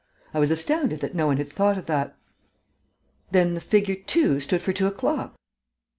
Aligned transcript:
I 0.33 0.39
was 0.39 0.49
astounded 0.49 0.99
that 1.01 1.13
no 1.13 1.27
one 1.27 1.37
had 1.37 1.53
thought 1.53 1.77
of 1.77 1.85
that." 1.85 2.15
"Then 3.29 3.53
the 3.53 3.61
figure 3.61 3.93
2 3.93 4.39
stood 4.39 4.63
for 4.63 4.73
two 4.73 4.87
o'clock?" 4.87 5.35